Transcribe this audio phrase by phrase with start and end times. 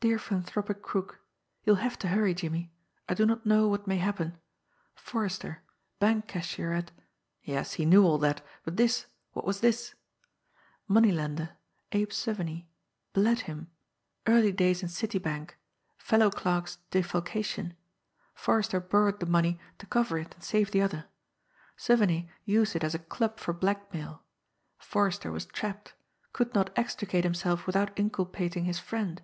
[0.00, 1.18] "Dear Philanthropic Crook:
[1.64, 2.72] You will have to hurry, Jimmie....
[3.08, 4.38] I do not know what may happen....
[4.94, 5.64] Forrester...
[5.98, 6.92] bank cashier at"
[7.42, 8.40] yes, he knew all that!
[8.62, 9.96] But this what was this?
[10.86, 11.56] "Money lender....
[11.90, 12.68] Abe Suviney...
[13.12, 13.72] bled him...
[14.28, 15.56] early days in city bank...
[15.96, 17.74] fellow clerk's defalcation....
[18.36, 21.06] Forrester borrowed the money to cover it and save the other....
[21.76, 24.22] Suviney used it as a club for blackmail....
[24.78, 25.94] Forrester was trapped...
[26.32, 29.22] could not extricate himself without inculpating his friend